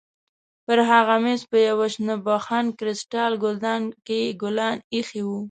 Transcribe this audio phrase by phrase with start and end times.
[0.65, 5.37] پر هغه مېز په یوه شنه بخون کریسټال ګلدان کې ګلان ایښي وو.